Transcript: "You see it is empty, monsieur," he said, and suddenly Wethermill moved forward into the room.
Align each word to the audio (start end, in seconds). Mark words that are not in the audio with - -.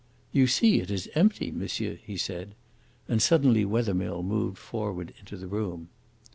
"You 0.31 0.47
see 0.47 0.81
it 0.81 0.89
is 0.89 1.11
empty, 1.13 1.51
monsieur," 1.51 1.93
he 2.03 2.17
said, 2.17 2.55
and 3.07 3.21
suddenly 3.21 3.63
Wethermill 3.65 4.23
moved 4.23 4.57
forward 4.57 5.13
into 5.19 5.37
the 5.37 5.45
room. 5.45 5.89